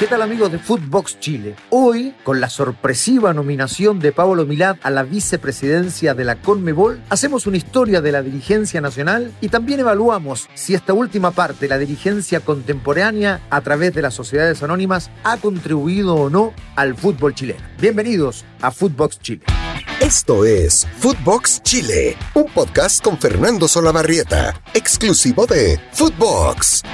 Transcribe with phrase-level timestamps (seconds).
[0.00, 1.56] ¿Qué tal amigos de Footbox Chile?
[1.68, 7.46] Hoy, con la sorpresiva nominación de Pablo Milad a la vicepresidencia de la CONMEBOL, hacemos
[7.46, 12.40] una historia de la dirigencia nacional y también evaluamos si esta última parte, la dirigencia
[12.40, 17.60] contemporánea a través de las sociedades anónimas, ha contribuido o no al fútbol chileno.
[17.78, 19.42] Bienvenidos a Footbox Chile.
[20.00, 26.84] Esto es Footbox Chile, un podcast con Fernando Solabarrieta, exclusivo de Footbox.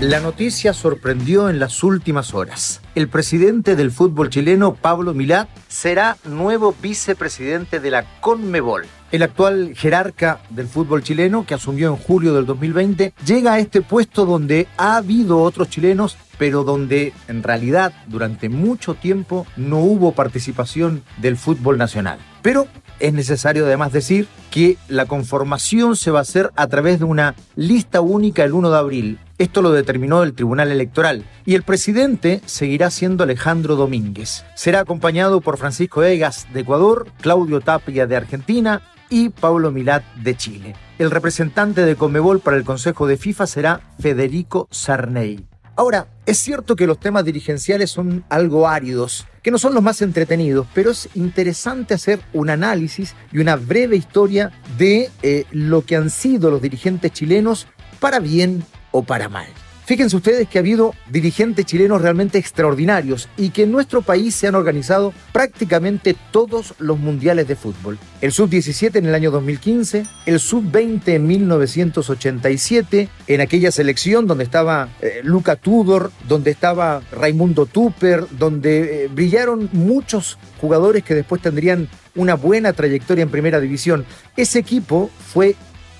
[0.00, 2.82] La noticia sorprendió en las últimas horas.
[2.94, 8.84] El presidente del fútbol chileno, Pablo Milad, será nuevo vicepresidente de la CONMEBOL.
[9.10, 13.80] El actual jerarca del fútbol chileno, que asumió en julio del 2020, llega a este
[13.80, 20.12] puesto donde ha habido otros chilenos, pero donde en realidad durante mucho tiempo no hubo
[20.12, 22.18] participación del fútbol nacional.
[22.42, 22.68] Pero
[23.00, 27.34] es necesario además decir que la conformación se va a hacer a través de una
[27.54, 29.18] lista única el 1 de abril.
[29.38, 34.46] Esto lo determinó el Tribunal Electoral y el presidente seguirá siendo Alejandro Domínguez.
[34.54, 40.36] Será acompañado por Francisco Egas de Ecuador, Claudio Tapia de Argentina y Pablo Milat de
[40.38, 40.74] Chile.
[40.98, 45.46] El representante de Comebol para el Consejo de FIFA será Federico Sarney.
[45.76, 50.00] Ahora, es cierto que los temas dirigenciales son algo áridos, que no son los más
[50.00, 55.96] entretenidos, pero es interesante hacer un análisis y una breve historia de eh, lo que
[55.96, 57.66] han sido los dirigentes chilenos
[58.00, 59.46] para bien o para mal.
[59.86, 64.48] Fíjense ustedes que ha habido dirigentes chilenos realmente extraordinarios y que en nuestro país se
[64.48, 67.96] han organizado prácticamente todos los mundiales de fútbol.
[68.20, 74.88] El sub-17 en el año 2015, el sub-20 en 1987, en aquella selección donde estaba
[75.00, 81.88] eh, Luca Tudor, donde estaba Raimundo Tupper, donde eh, brillaron muchos jugadores que después tendrían
[82.16, 84.04] una buena trayectoria en primera división.
[84.36, 85.54] Ese equipo fue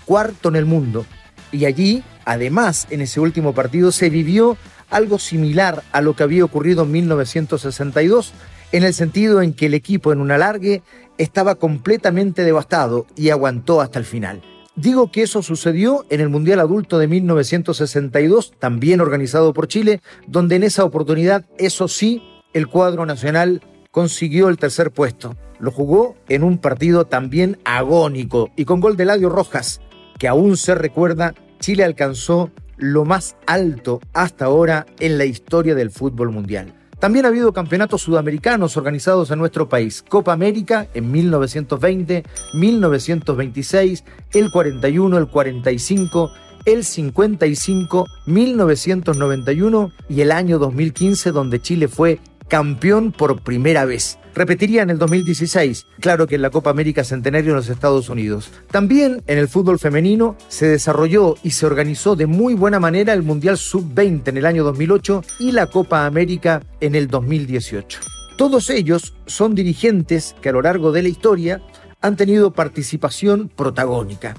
[0.06, 1.06] cuarto en el mundo
[1.52, 4.58] y allí Además, en ese último partido se vivió
[4.90, 8.32] algo similar a lo que había ocurrido en 1962,
[8.72, 10.82] en el sentido en que el equipo en un alargue
[11.18, 14.42] estaba completamente devastado y aguantó hasta el final.
[14.74, 20.56] Digo que eso sucedió en el Mundial Adulto de 1962, también organizado por Chile, donde
[20.56, 22.22] en esa oportunidad, eso sí,
[22.52, 25.36] el cuadro nacional consiguió el tercer puesto.
[25.60, 29.80] Lo jugó en un partido también agónico y con gol de Ladio Rojas,
[30.18, 35.90] que aún se recuerda Chile alcanzó lo más alto hasta ahora en la historia del
[35.90, 36.74] fútbol mundial.
[36.98, 40.02] También ha habido campeonatos sudamericanos organizados en nuestro país.
[40.08, 42.24] Copa América en 1920,
[42.54, 46.30] 1926, el 41, el 45,
[46.64, 52.18] el 55, 1991 y el año 2015 donde Chile fue
[52.48, 54.18] campeón por primera vez.
[54.36, 58.50] Repetiría en el 2016, claro que en la Copa América Centenario en los Estados Unidos.
[58.70, 63.22] También en el fútbol femenino se desarrolló y se organizó de muy buena manera el
[63.22, 67.98] Mundial Sub-20 en el año 2008 y la Copa América en el 2018.
[68.36, 71.62] Todos ellos son dirigentes que a lo largo de la historia
[72.02, 74.34] han tenido participación protagónica.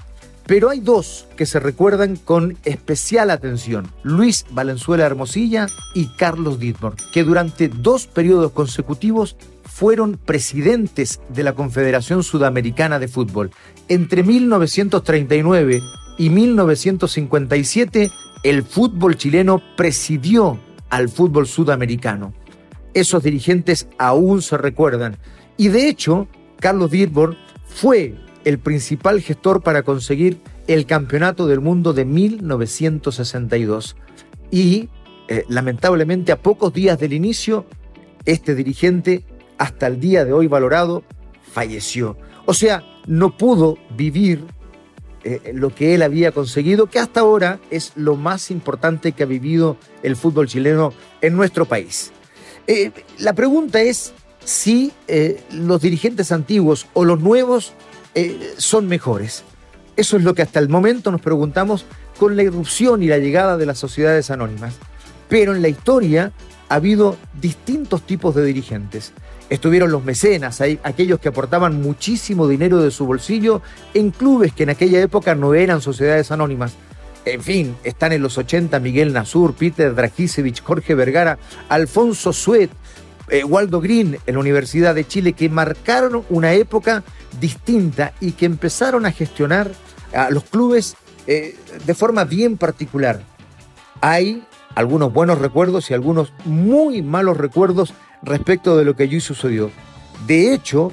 [0.48, 6.94] Pero hay dos que se recuerdan con especial atención, Luis Valenzuela Hermosilla y Carlos Dittmar,
[7.12, 13.50] que durante dos periodos consecutivos fueron presidentes de la Confederación Sudamericana de Fútbol.
[13.88, 15.82] Entre 1939
[16.16, 18.10] y 1957,
[18.42, 22.32] el fútbol chileno presidió al fútbol sudamericano.
[22.94, 25.18] Esos dirigentes aún se recuerdan.
[25.58, 26.26] Y de hecho,
[26.58, 27.36] Carlos Dittborn
[27.66, 33.96] fue el principal gestor para conseguir el Campeonato del Mundo de 1962.
[34.50, 34.88] Y
[35.28, 37.66] eh, lamentablemente a pocos días del inicio,
[38.24, 39.24] este dirigente,
[39.58, 41.02] hasta el día de hoy valorado,
[41.52, 42.16] falleció.
[42.46, 44.44] O sea, no pudo vivir
[45.24, 49.26] eh, lo que él había conseguido, que hasta ahora es lo más importante que ha
[49.26, 52.12] vivido el fútbol chileno en nuestro país.
[52.66, 54.12] Eh, la pregunta es
[54.44, 54.92] si
[55.52, 57.74] los dirigentes antiguos o los nuevos
[58.14, 59.44] eh, son mejores.
[59.96, 61.84] Eso es lo que hasta el momento nos preguntamos
[62.18, 64.74] con la irrupción y la llegada de las sociedades anónimas.
[65.28, 66.32] Pero en la historia
[66.68, 69.12] ha habido distintos tipos de dirigentes.
[69.50, 73.62] Estuvieron los mecenas, aquellos que aportaban muchísimo dinero de su bolsillo
[73.94, 76.74] en clubes que en aquella época no eran sociedades anónimas.
[77.24, 81.38] En fin, están en los 80 Miguel Nasur, Peter Dragisevich, Jorge Vergara,
[81.68, 82.70] Alfonso Suet,
[83.30, 87.02] eh, Waldo Green en la Universidad de Chile, que marcaron una época
[87.40, 89.70] distinta y que empezaron a gestionar
[90.14, 90.96] a los clubes
[91.26, 93.20] eh, de forma bien particular.
[94.00, 94.44] Hay
[94.74, 97.92] algunos buenos recuerdos y algunos muy malos recuerdos
[98.22, 99.70] respecto de lo que allí sucedió.
[100.26, 100.92] De hecho,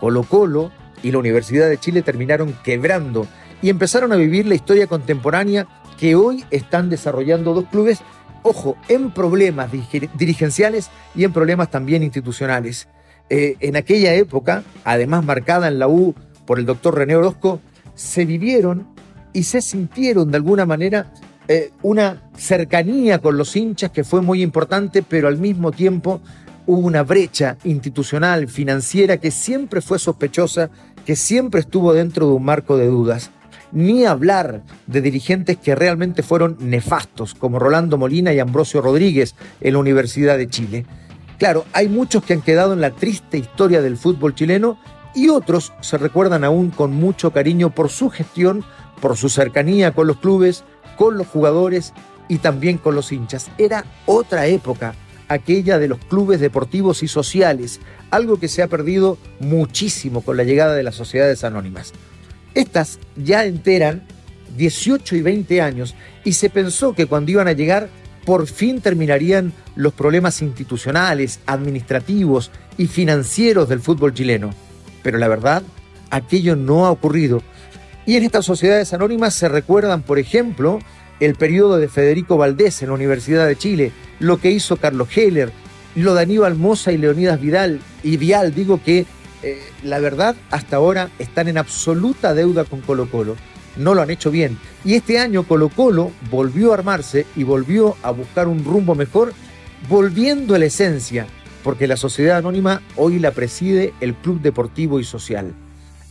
[0.00, 0.72] Colo Colo
[1.02, 3.26] y la Universidad de Chile terminaron quebrando
[3.62, 5.66] y empezaron a vivir la historia contemporánea
[5.98, 8.00] que hoy están desarrollando dos clubes
[8.46, 9.70] ojo, en problemas
[10.18, 12.88] dirigenciales y en problemas también institucionales.
[13.28, 16.14] Eh, en aquella época, además marcada en la U
[16.46, 17.60] por el doctor René Orozco,
[17.94, 18.86] se vivieron
[19.32, 21.12] y se sintieron de alguna manera
[21.48, 26.20] eh, una cercanía con los hinchas que fue muy importante, pero al mismo tiempo
[26.66, 30.70] hubo una brecha institucional, financiera, que siempre fue sospechosa,
[31.04, 33.30] que siempre estuvo dentro de un marco de dudas.
[33.76, 39.74] Ni hablar de dirigentes que realmente fueron nefastos, como Rolando Molina y Ambrosio Rodríguez en
[39.74, 40.86] la Universidad de Chile.
[41.38, 44.78] Claro, hay muchos que han quedado en la triste historia del fútbol chileno
[45.14, 48.64] y otros se recuerdan aún con mucho cariño por su gestión,
[49.02, 50.64] por su cercanía con los clubes,
[50.96, 51.92] con los jugadores
[52.28, 53.50] y también con los hinchas.
[53.58, 54.94] Era otra época,
[55.28, 57.80] aquella de los clubes deportivos y sociales,
[58.10, 61.92] algo que se ha perdido muchísimo con la llegada de las sociedades anónimas.
[62.56, 64.02] Estas ya enteran
[64.56, 65.94] 18 y 20 años
[66.24, 67.90] y se pensó que cuando iban a llegar
[68.24, 74.54] por fin terminarían los problemas institucionales, administrativos y financieros del fútbol chileno.
[75.02, 75.62] Pero la verdad,
[76.10, 77.42] aquello no ha ocurrido.
[78.06, 80.78] Y en estas sociedades anónimas se recuerdan, por ejemplo,
[81.20, 85.52] el periodo de Federico Valdés en la Universidad de Chile, lo que hizo Carlos Heller,
[85.94, 89.04] lo de Aníbal Moza y Leonidas Vidal y Vial, digo que
[89.42, 93.36] eh, la verdad hasta ahora están en absoluta deuda con Colo Colo.
[93.76, 94.58] No lo han hecho bien.
[94.84, 99.32] Y este año Colo Colo volvió a armarse y volvió a buscar un rumbo mejor,
[99.88, 101.26] volviendo a la esencia,
[101.62, 105.52] porque la sociedad anónima hoy la preside el Club Deportivo y Social.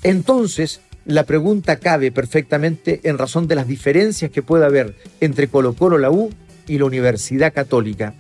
[0.04, 5.74] Entonces, la pregunta cabe perfectamente en razón de las diferencias que puede haber entre Colo
[5.74, 6.32] Colo, la U
[6.68, 8.14] y la Universidad Católica.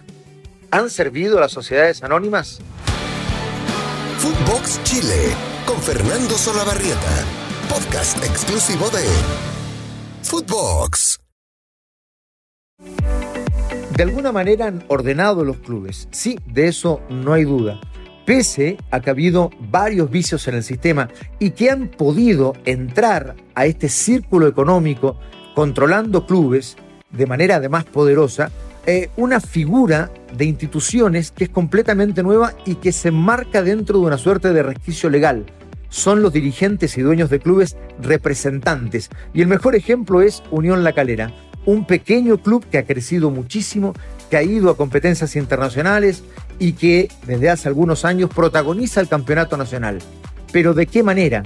[0.71, 2.59] ¿Han servido las sociedades anónimas?
[4.25, 5.35] Footbox Chile
[5.67, 7.23] con Fernando Solabarrieta,
[7.69, 9.03] podcast exclusivo de
[10.23, 11.19] Footbox.
[13.95, 17.79] De alguna manera han ordenado los clubes, sí, de eso no hay duda
[18.25, 21.07] pese a que ha habido varios vicios en el sistema
[21.37, 25.19] y que han podido entrar a este círculo económico
[25.53, 26.77] controlando clubes
[27.11, 28.49] de manera además poderosa,
[28.87, 34.05] eh, una figura de instituciones que es completamente nueva y que se marca dentro de
[34.05, 35.45] una suerte de resquicio legal.
[35.89, 39.09] Son los dirigentes y dueños de clubes representantes.
[39.33, 41.33] Y el mejor ejemplo es Unión La Calera,
[41.65, 43.93] un pequeño club que ha crecido muchísimo,
[44.29, 46.23] que ha ido a competencias internacionales
[46.59, 49.97] y que desde hace algunos años protagoniza el campeonato nacional.
[50.51, 51.41] Pero ¿de qué manera?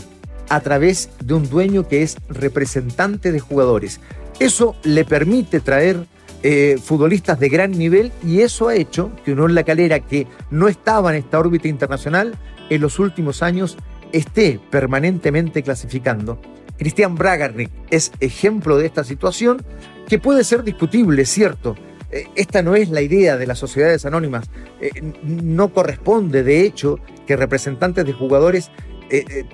[0.50, 4.02] A través de un dueño que es representante de jugadores.
[4.40, 6.06] Eso le permite traer
[6.42, 10.70] eh, futbolistas de gran nivel y eso ha hecho que Unión La Calera, que no
[10.70, 12.36] estaba en esta órbita internacional,
[12.70, 13.78] en los últimos años
[14.14, 16.40] esté permanentemente clasificando.
[16.78, 19.62] Cristian Bragarnik es ejemplo de esta situación
[20.08, 21.76] que puede ser discutible, cierto,
[22.10, 24.50] eh, esta no es la idea de las sociedades anónimas.
[24.80, 24.92] Eh,
[25.24, 28.72] no corresponde, de hecho, que representantes de jugadores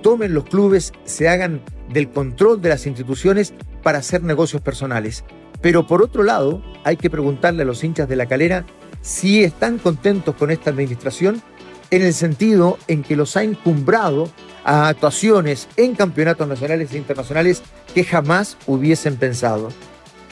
[0.02, 5.24] tomen los clubes, se hagan del control de las instituciones para hacer negocios personales.
[5.66, 8.64] Pero por otro lado, hay que preguntarle a los hinchas de la calera
[9.00, 11.42] si están contentos con esta administración
[11.90, 14.30] en el sentido en que los ha encumbrado
[14.62, 19.70] a actuaciones en campeonatos nacionales e internacionales que jamás hubiesen pensado.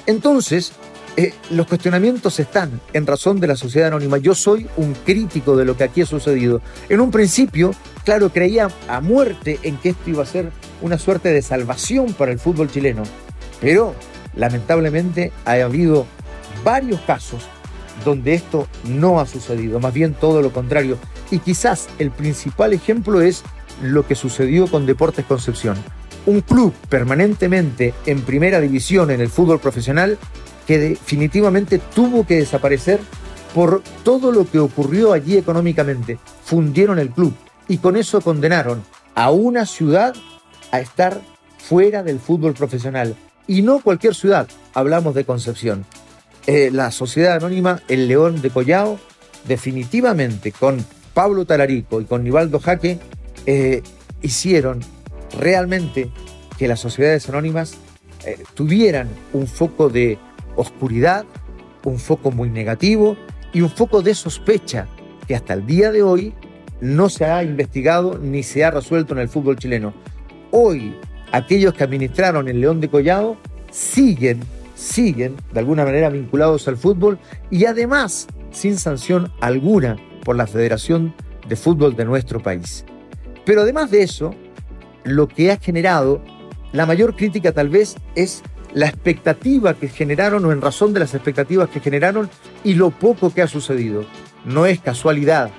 [0.06, 0.70] Entonces,
[1.16, 4.18] eh, los cuestionamientos están en razón de la sociedad anónima.
[4.18, 6.60] Yo soy un crítico de lo que aquí ha sucedido.
[6.88, 7.72] En un principio,
[8.04, 12.30] claro, creía a muerte en que esto iba a ser una suerte de salvación para
[12.30, 13.02] el fútbol chileno.
[13.60, 13.96] Pero,
[14.36, 16.06] lamentablemente, ha habido
[16.64, 17.46] varios casos
[18.04, 20.98] donde esto no ha sucedido, más bien todo lo contrario.
[21.30, 23.42] Y quizás el principal ejemplo es
[23.82, 25.76] lo que sucedió con Deportes Concepción.
[26.26, 30.18] Un club permanentemente en primera división en el fútbol profesional
[30.66, 33.00] que definitivamente tuvo que desaparecer
[33.54, 36.18] por todo lo que ocurrió allí económicamente.
[36.44, 37.34] Fundieron el club
[37.68, 38.82] y con eso condenaron
[39.14, 40.14] a una ciudad
[40.72, 41.20] a estar
[41.58, 43.14] fuera del fútbol profesional.
[43.46, 45.84] Y no cualquier ciudad, hablamos de Concepción.
[46.46, 48.98] Eh, la sociedad anónima El León de Collao,
[49.46, 52.98] definitivamente con Pablo Talarico y con Nivaldo Jaque,
[53.46, 53.82] eh,
[54.22, 54.80] hicieron
[55.38, 56.10] realmente
[56.58, 57.74] que las sociedades anónimas
[58.24, 60.18] eh, tuvieran un foco de
[60.56, 61.24] oscuridad,
[61.84, 63.16] un foco muy negativo
[63.52, 64.86] y un foco de sospecha
[65.26, 66.34] que hasta el día de hoy
[66.80, 69.92] no se ha investigado ni se ha resuelto en el fútbol chileno.
[70.50, 70.94] Hoy,
[71.34, 73.36] aquellos que administraron el León de Collado
[73.72, 74.40] siguen,
[74.76, 77.18] siguen de alguna manera vinculados al fútbol
[77.50, 81.12] y además sin sanción alguna por la Federación
[81.48, 82.84] de Fútbol de nuestro país.
[83.44, 84.32] Pero además de eso,
[85.02, 86.22] lo que ha generado
[86.72, 91.14] la mayor crítica tal vez es la expectativa que generaron o en razón de las
[91.14, 92.30] expectativas que generaron
[92.62, 94.04] y lo poco que ha sucedido.
[94.44, 95.50] No es casualidad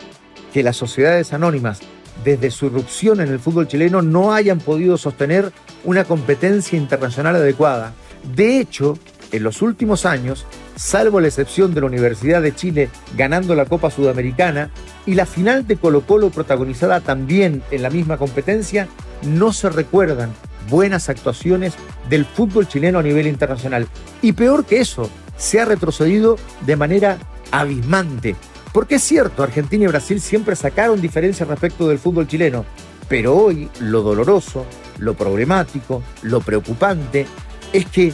[0.53, 1.81] que las sociedades anónimas,
[2.23, 5.51] desde su irrupción en el fútbol chileno, no hayan podido sostener
[5.83, 7.93] una competencia internacional adecuada.
[8.35, 8.97] De hecho,
[9.31, 10.45] en los últimos años,
[10.75, 14.69] salvo la excepción de la Universidad de Chile ganando la Copa Sudamericana
[15.05, 18.87] y la final de Colo Colo protagonizada también en la misma competencia,
[19.23, 20.31] no se recuerdan
[20.69, 21.73] buenas actuaciones
[22.09, 23.87] del fútbol chileno a nivel internacional.
[24.21, 27.17] Y peor que eso, se ha retrocedido de manera
[27.51, 28.35] abismante.
[28.75, 32.65] Porque es cierto, Argentina y Brasil siempre sacaron diferencias respecto del fútbol chileno,
[33.07, 34.65] pero hoy lo doloroso,
[34.97, 37.25] lo problemático, lo preocupante
[37.71, 38.11] es que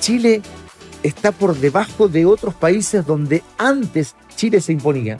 [0.00, 0.42] Chile
[1.02, 5.16] está por debajo de otros países donde antes Chile se imponía.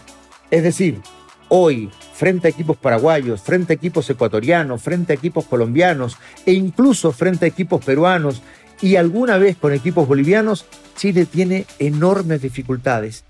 [0.51, 1.01] Es decir,
[1.49, 7.13] hoy, frente a equipos paraguayos, frente a equipos ecuatorianos, frente a equipos colombianos e incluso
[7.13, 8.43] frente a equipos peruanos
[8.83, 10.67] y alguna vez con equipos bolivianos,
[10.99, 13.25] Chile tiene enormes dificultades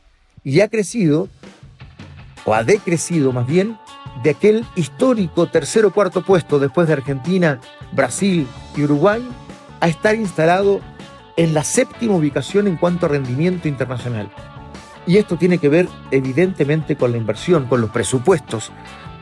[0.45, 1.29] y ha crecido,
[2.45, 3.79] o ha decrecido más bien,
[4.23, 7.61] de aquel histórico tercer o cuarto puesto después de Argentina,
[7.93, 8.47] Brasil
[8.77, 9.27] y Uruguay,
[9.81, 10.81] a estar instalado
[11.37, 14.31] en la séptima ubicación en cuanto a rendimiento internacional.
[15.07, 18.71] Y esto tiene que ver evidentemente con la inversión, con los presupuestos,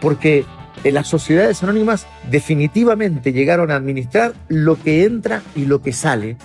[0.00, 0.44] porque
[0.84, 6.36] eh, las sociedades anónimas definitivamente llegaron a administrar lo que entra y lo que sale,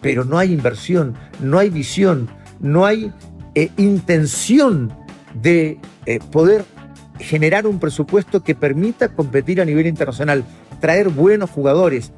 [0.00, 2.28] pero no hay inversión, no hay visión,
[2.60, 3.12] no hay
[3.54, 4.92] eh, intención
[5.40, 6.64] de eh, poder
[7.18, 10.44] generar un presupuesto que permita competir a nivel internacional,
[10.80, 12.12] traer buenos jugadores,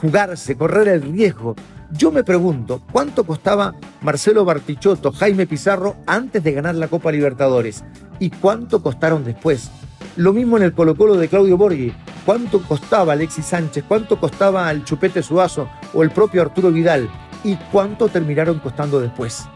[0.00, 1.56] jugarse, correr el riesgo,
[1.92, 7.84] yo me pregunto, ¿cuánto costaba Marcelo Bartichotto, Jaime Pizarro antes de ganar la Copa Libertadores?
[8.20, 9.70] ¿Y cuánto costaron después?
[10.16, 11.92] Lo mismo en el Colo Colo de Claudio Borghi.
[12.24, 13.84] ¿Cuánto costaba Alexis Sánchez?
[13.88, 17.10] ¿Cuánto costaba el Chupete Suazo o el propio Arturo Vidal?
[17.42, 19.48] ¿Y cuánto terminaron costando después?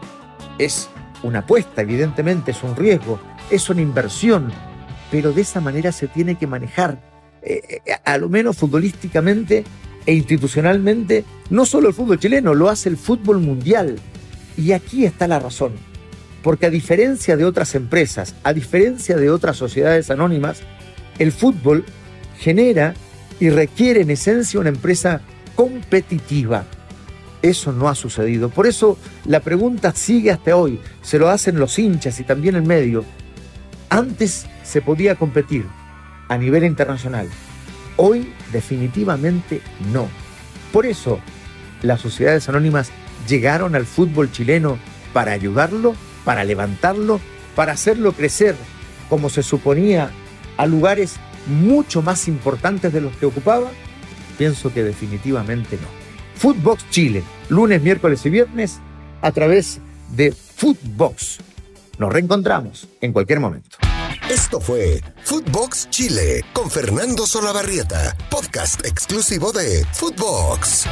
[0.57, 0.89] Es
[1.23, 3.19] una apuesta, evidentemente, es un riesgo,
[3.49, 4.51] es una inversión,
[5.11, 6.99] pero de esa manera se tiene que manejar,
[7.41, 9.63] eh, eh, a lo menos futbolísticamente,
[10.05, 13.97] e institucionalmente, no solo el fútbol chileno, lo hace el fútbol mundial.
[14.57, 15.73] Y aquí está la razón.
[16.43, 20.61] Porque a diferencia de otras empresas, a diferencia de otras sociedades anónimas,
[21.17, 21.85] el fútbol
[22.37, 22.93] genera
[23.39, 25.21] y requiere en esencia una empresa
[25.55, 26.65] competitiva.
[27.41, 28.49] Eso no ha sucedido.
[28.49, 30.79] Por eso la pregunta sigue hasta hoy.
[31.01, 33.05] Se lo hacen los hinchas y también el medio.
[33.89, 35.65] Antes se podía competir
[36.27, 37.29] a nivel internacional.
[37.97, 39.61] Hoy definitivamente
[39.93, 40.07] no.
[40.71, 41.19] Por eso,
[41.81, 42.91] las sociedades anónimas
[43.27, 44.77] llegaron al fútbol chileno
[45.13, 47.19] para ayudarlo, para levantarlo,
[47.55, 48.55] para hacerlo crecer,
[49.09, 50.09] como se suponía,
[50.57, 51.15] a lugares
[51.47, 53.69] mucho más importantes de los que ocupaba.
[54.37, 56.04] Pienso que definitivamente no.
[56.37, 58.79] Footbox Chile, lunes, miércoles y viernes,
[59.21, 59.79] a través
[60.11, 61.39] de Footbox.
[61.97, 63.77] Nos reencontramos en cualquier momento.
[64.29, 70.87] Esto fue Footbox Chile con Fernando Solabarrieta, podcast exclusivo de Footbox.